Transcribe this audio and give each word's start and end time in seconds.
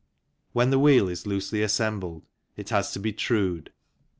When 0.53 0.71
the 0.71 0.79
wheel 0.79 1.07
is 1.07 1.27
loosely 1.27 1.61
assembled 1.61 2.23
it 2.57 2.69
has 2.69 2.91
to 2.93 2.99
be 2.99 3.13
trued. 3.13 3.67